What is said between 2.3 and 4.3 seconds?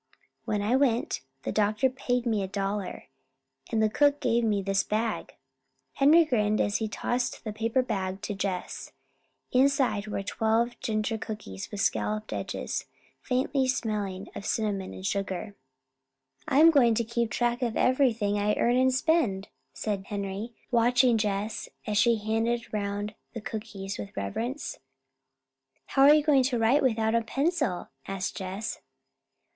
a dollar, and the cook